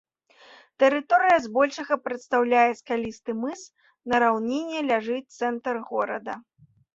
Тэрыторыя 0.83 1.35
збольшага 1.45 1.97
прадстаўляе 2.05 2.63
скалісты 2.79 3.31
мыс, 3.43 3.61
на 4.13 4.23
раўніне 4.25 4.79
ляжыць 4.89 5.33
цэнтр 5.37 5.81
горада. 5.93 6.33